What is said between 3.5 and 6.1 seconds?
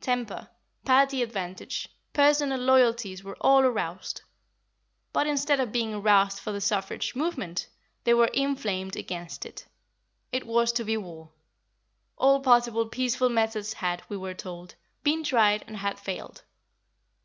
aroused; but, instead of being